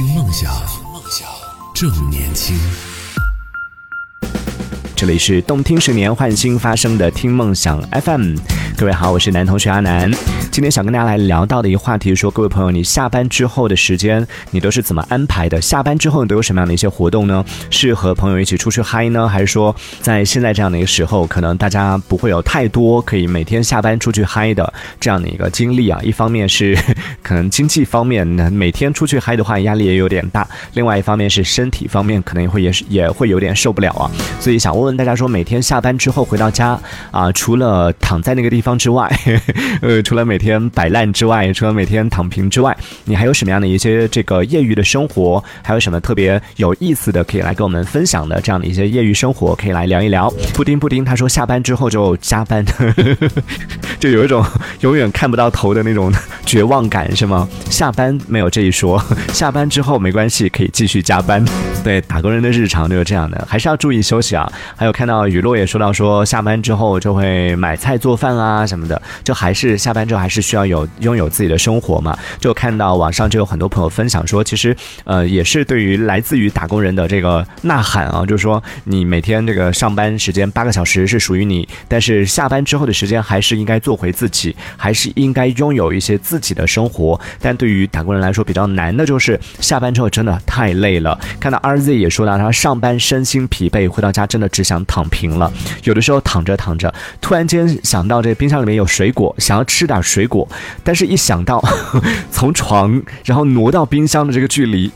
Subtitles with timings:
[0.00, 0.50] 听梦想，
[0.94, 1.28] 梦想
[1.74, 2.58] 正年轻。
[4.96, 8.34] 这里是动听十年换新发生的听梦想 FM，
[8.78, 10.10] 各位好，我是男同学阿南。
[10.50, 15.60] 今天想跟大家来聊到的一个话题，说各位朋友，你下班之后的时间，你都是怎么安排的？
[15.60, 17.44] 下班之后你都有什么样的一些活动呢？
[17.70, 26.00] 是和朋友一起出去嗨呢，还是说在现在这样的一个时候，可能大家不会有太多可以每天下班出去嗨的这样的一个经历啊？
[26.02, 26.76] 一方面是
[27.22, 30.42] 可能经济方面，每天出去嗨的话压力也有点大；
[30.74, 34.10] 另外一方面是身体方面，可能会也是也会有点受不了啊。
[34.40, 36.76] 所以想问问大家说，每天下班之后回到家
[37.12, 39.08] 啊，除了躺在那个地方之外，
[39.80, 45.42] 呃，除了每天摆烂之外，除了每天躺平之外，你还有什么样的一些这个业余的生活？
[45.62, 48.40] 还有什么特别有意思的可以来跟我们分享的？
[48.40, 50.28] 这样的一些业余生活可以来聊一聊。
[50.54, 52.64] 布丁布丁他说下班之后就加班，
[54.00, 54.44] 就有一种
[54.80, 56.12] 永远看不到头的那种
[56.46, 57.48] 绝望感，是吗？
[57.68, 59.02] 下班没有这一说，
[59.32, 61.44] 下班之后没关系，可以继续加班。
[61.84, 64.50] 对，打工人的日常就是这样的，还是要注意休息啊。
[64.76, 72.16] 还有看到雨落也说到说，下班之后就会买菜做饭啊什么的，就还是下班之后还是需要有拥有自己的生活嘛。
[72.38, 87.20] 就看到网上就有很多朋友分享说，其实呃也是对于来自于打工人的这个呐喊啊，就是说你每天这个上班时间八个小时是属于你，但是下班之后的时间还是应该做回自己，还是应该拥有一些自己的生活。
[87.40, 91.18] 但对于打工人来说比较难的就是下班之后真的太累了。
[91.40, 95.52] 看到 RZ 也说到他上班身心疲惫，回到家真的只想躺平了。
[95.84, 100.46] 有的时候躺着躺着，突然间想到这冰箱里面有水果，想要吃点水水果，
[100.84, 101.62] 但是一想到
[102.30, 104.90] 从床然后挪到冰箱的这个距离，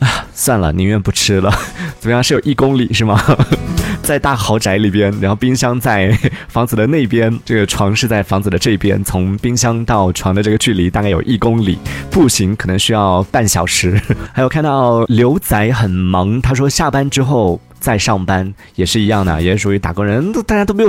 [0.00, 1.50] 啊，算了，宁愿不吃了。
[1.98, 2.22] 怎么样？
[2.22, 3.18] 是有一公里是吗？
[4.04, 6.16] 在大豪宅里边，然后冰箱在
[6.48, 11.78] 房子的那边，这个床是在房子的这边，从冰箱到床的这个距离大概有一公里，
[12.10, 13.98] 步行可能需要半小时。
[14.34, 17.58] 还有看到刘仔很忙，他说下班之后。
[17.78, 20.32] 在上班也是一样的，也属于打工人。
[20.44, 20.88] 大家都没有，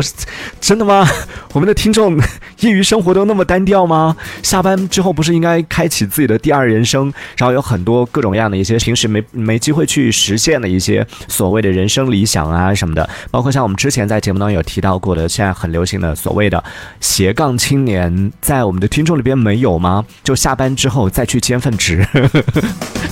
[0.60, 1.06] 真的吗？
[1.54, 2.18] 我们的听众
[2.60, 4.16] 业余生活都那么单调吗？
[4.42, 7.14] 下班之后不是应该开启自己的第二人生？
[7.38, 16.64] 然后有很多各种各样的一些平时没没机会去实现的一些所谓的人生理想啊什么的，包括像我们之前在节目当中有提到过的，现在很流行的所谓的
[17.00, 20.06] 斜杠青年，在我们的听众里边没有吗？
[20.24, 22.06] 就下班之后再去兼份职，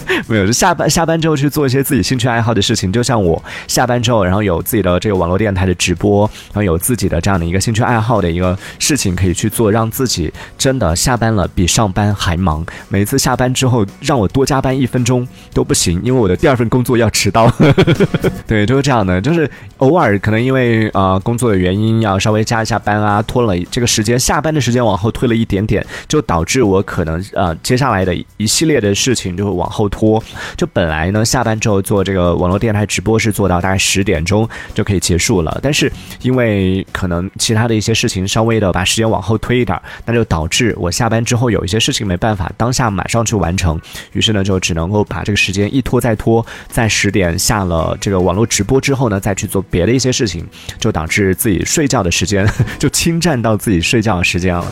[0.27, 3.41] 没有，就下班下班之后去做一些自己兴趣爱好的事情，就像我。
[3.67, 12.65] 下班之后，然后有自己的这个网络电台的直播，然后有自己的这样的一个兴趣爱好的一个事情可以去做，让自己真的下班了比上班还忙。
[12.89, 17.51] 每次下班之后让我多加班一分钟都不行，因为我的第二份工作要迟到。
[18.47, 30.23] 对，就是这样的，就是偶尔可能因为啊工作的原因要稍微加一下班啊，拖了这个时间，下班的时间往后推了一点点，就导致我可能呃接下来的一系列的事情就会往后拖。
[30.55, 33.55] 就本来呢下班之后做这个网络电台直播是做到。
[33.55, 35.89] 大概十点钟就可以结束了，但是
[36.21, 43.79] 因为可能其他的一些事情稍微的把时间往后推一点，那就导致我下班之后有一些事情没办法当下马上去完成，
[44.11, 50.45] 于是呢就只能够把这个时间一拖再拖，在十点下了这个网络直播之后呢，再去做别的一些事情，
[50.77, 52.45] 就导致自己睡觉的时间
[52.77, 54.65] 就侵占到自己睡觉的时间了。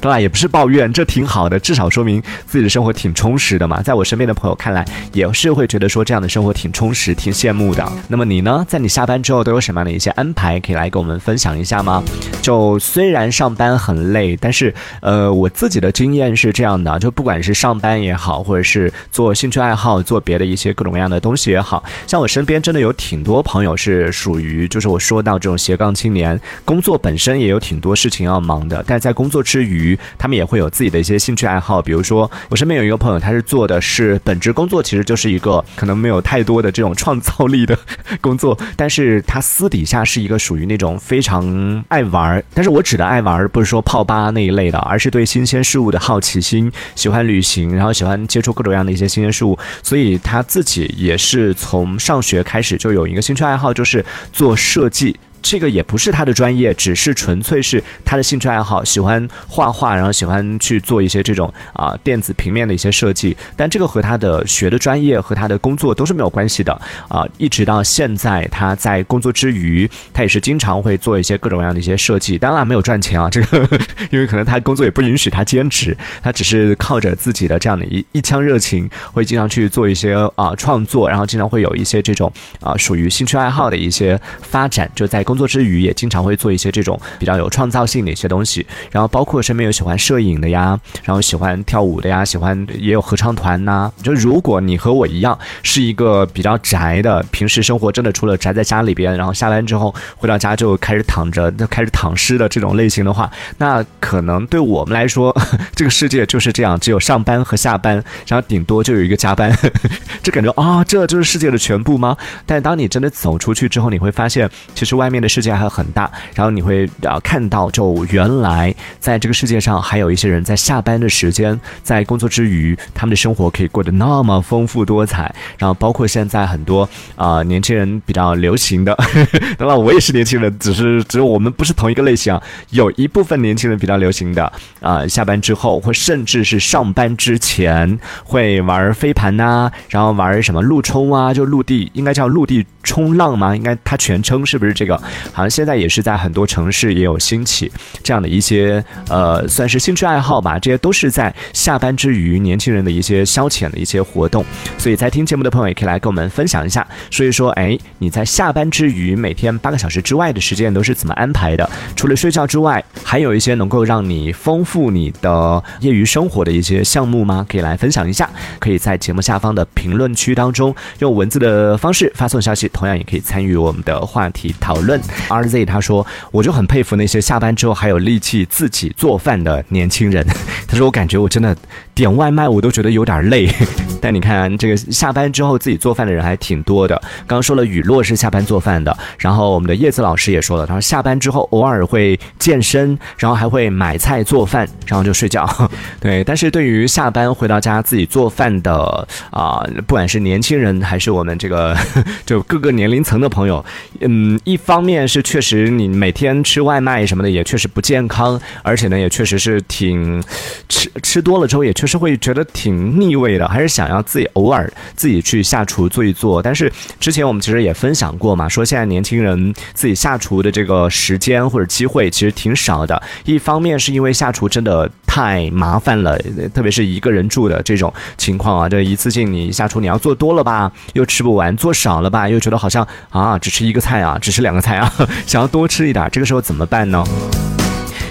[0.00, 3.82] 当然也不是抱怨，这挺好的，至少说明自己的生活挺充实的嘛。
[3.82, 7.86] 在我身边的朋友我看来，也是会觉得说这样的生活挺充实、挺羡慕的。
[8.08, 8.64] 那么你呢？
[8.68, 10.60] 在你下班之后都有什么样的一些安排？
[10.60, 12.02] 可以来跟我们分享一下吗？
[12.40, 31.82] 就虽然上班很累，但是呃，我自己的经验是这样的，就不管是上班也好，或者是做兴趣爱好、做别的一些各种各样的东西也好，像我身边真的有挺多朋友是属于，就是我说到这种斜杠青年，工作本身也有挺多事情要忙的，但在工作之余，他们也会有自己的一些兴趣爱好。
[31.82, 37.76] 比如说，我身边有一个朋友，他是做的是本本职工作，其实就是一个可能没有太多的这种创造力的。
[38.20, 54.04] 工作，但是他私底下是一个属于那种非常爱玩儿，但是我指的爱玩儿不是说泡吧那一类的，而是对新鲜事物的好奇心，喜欢旅行，然后喜欢接触各种各样的一些新鲜事物，所以他自己也是从上学开始就有一个兴趣爱好，就是
[54.34, 55.18] 做设计。
[55.48, 63.36] 这个也不是他的专业，只是纯粹是他的兴趣爱好，喜欢画画，然后喜欢去做一些这种啊电子平面的一些设计。
[63.54, 66.72] 但这个和他的学的专业和他的工作都是没有关系的
[67.08, 67.24] 啊。
[67.38, 72.36] 一直到现在，他在工作之余，他也是经常会做一些各种各样的一些设计。
[72.36, 73.68] 当然没有赚钱啊，这个
[74.10, 85.35] 因为可能他工作也不允许他兼职，他只是靠着自己的这样的一一腔热情，会经常去做一些啊创作，然后经常会有一些这种啊属于兴趣爱好的一些发展，就在工。
[85.36, 88.66] 工作之余也经常会做一些这种比较有创造性的一些东西。
[88.90, 93.92] 然后包括身边有喜欢摄影的呀，然后喜欢跳舞的呀，喜欢也有合唱团呐。
[94.02, 105.36] 就如果你和我一样是一个比较宅的，平时生活真的除了宅在家里边，然后下班之后回到家就开始躺着，就开始躺尸的这种类型的话，那可能对我们来说，
[105.76, 109.54] 这个世界就是这样，只有上班和下班，然后顶多就有一个加班，
[110.24, 112.16] 就感觉啊，这就是世界的全部吗？
[112.46, 125.34] 但当你真的走出去之后，你会发现，其实外面的世界还很大，然后你会啊看到，就原来在这个世界上还有一些人在下班的时间，在工作之余，他们的生活可以过得那么丰富多彩。
[125.58, 128.96] 然后包括现在很多啊年轻人比较流行的，
[129.58, 132.42] 当然我也是年轻人，只是只有我们不是同一个类型啊。
[132.70, 143.54] 有一部分年轻人比较流行的啊，下班之后或甚至是上班之前会玩飞盘呐，然后玩什么陆冲啊，就陆地应该叫陆地冲浪吗？
[143.56, 145.00] 应该它全称是不是这个？
[145.32, 147.70] 好像现在也是在很多城市也有兴起
[148.02, 150.58] 这样的一些呃，算是兴趣爱好吧。
[150.58, 154.44] 这些都是在下班之余年轻人的一些消遣的一些活动。
[154.78, 161.68] 所以在听节目的朋友也可以来跟我们分享一下，说一说，哎，你在下班之余每天八个小时之外的时间都是怎么安排的？
[161.94, 167.44] 除了睡觉之外，还有一些能够让你丰富你的业余生活的一些项目吗？
[167.48, 168.28] 可以来分享一下。
[168.58, 174.95] 可以在节目下方的评论区当中用文字的方式发送消息，同样也可以参与我们的话题讨论。
[175.28, 180.26] RZ 他说，我就很佩服那些下班之后还有力气自己做饭的年轻人。
[180.68, 181.56] 他说，我感觉我真的
[181.96, 183.48] 点外卖我都觉得有点累。
[184.00, 186.94] 但你看，这个下班之后自己做饭的人还挺多的。
[187.26, 195.48] 刚刚说了，雨落是下班做饭的，然后我们的叶子老师也说了，他说下班之后偶尔会健身，然后还会买菜做饭，然后就睡觉。
[195.98, 201.76] 对，但是对于下班回到家自己做饭的啊，不管是年轻人还是我们这个
[202.24, 203.64] 就各个年龄层的朋友，
[204.00, 210.22] 嗯，一方面是确实你每天吃外卖什么的也确实不健康，而且呢也确实是挺
[210.68, 213.86] 吃吃多了之后也确是会觉得挺腻味的，还是想。
[213.86, 223.00] 想要自己偶尔自己去下厨做一做，但是之前我们其实也分享过嘛，说现在年轻人自己下厨的这个时间或者机会其实挺少的。
[223.24, 226.18] 一方面是因为下厨真的太麻烦了，
[226.52, 234.92] 特别是一个人住的这种情况啊，这一次性你下厨你要做多了吧，又吃不完；做少了吧，又觉得好像啊只吃一个菜啊，只吃两个菜啊，
[235.28, 237.04] 想要多吃一点，这个时候怎么办呢？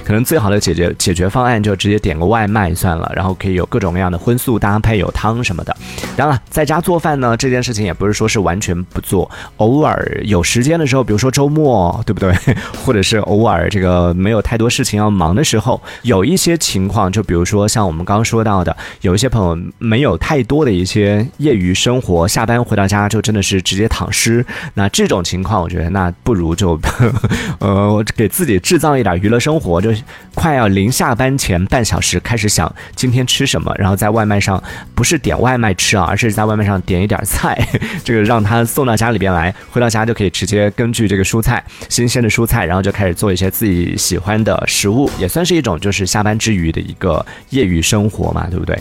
[0.06, 5.76] 可能最好的解决解决方案就直接点个外卖算了，然后可以有各种各样的荤素搭配，有汤什么的。
[6.16, 12.32] 当然了，在家做饭呢，这件事情也不是说是完全不做，偶尔有时间的时候，比如说周末，对不对？
[12.86, 24.46] 或者是偶尔这个没有太多事情要忙的时候，有一些情况，就比如说像我们刚刚说到的，有一些朋友没有太多的一些业余生活，下班回到家就真的是直接躺尸。
[24.76, 26.80] 那这种情况，我觉得那不如就
[27.60, 29.95] 呃给自己制造一点娱乐生活，就。
[30.34, 34.62] 快要临下班前半小时开始想今天吃什么，然后在外卖上
[34.94, 37.58] 不是点外卖吃啊，而是在外卖上点一点菜，
[38.04, 48.78] 这个让他送到家里边来，回到家就可以直接根据这个蔬菜新鲜的蔬菜，然后就开始做一些自己喜欢的食物，也算是一种就是下班之余的一个业余生活嘛，对不对？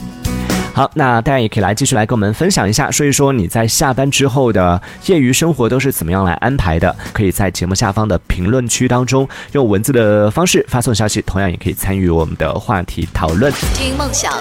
[0.74, 6.94] 好，那大家也可以来继续来跟我们分享一下，说一说你在下班之后的业余生活都是怎么样来安排的？
[7.12, 13.52] 可以在节目下方的评论区当中用文字的方式发送消息，同样也可以参与我们的话题讨论。
[13.72, 14.32] 听梦想，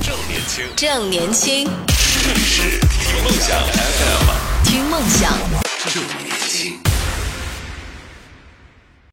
[0.00, 1.68] 正年轻，正年轻，
[2.22, 5.32] 这里是听梦想 FM，听梦想。
[5.92, 6.91] 正年轻。